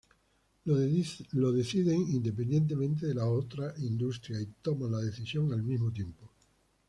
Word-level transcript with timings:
Lo 0.63 1.51
deciden 1.51 2.01
independientemente 2.09 3.05
de 3.05 3.13
la 3.13 3.27
otra 3.29 3.71
industria 3.77 4.41
y 4.41 4.47
toman 4.63 4.93
la 4.93 4.97
decisión 4.97 5.53
al 5.53 5.61
mismo 5.61 5.91
tiempo. 5.93 6.31